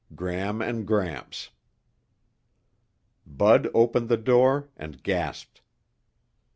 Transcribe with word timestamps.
Gram 0.15 0.63
and 0.63 0.87
Gramps_ 0.87 1.49
Bud 3.27 3.69
opened 3.71 4.09
the 4.09 4.17
door 4.17 4.67
and 4.75 5.03
gasped. 5.03 5.61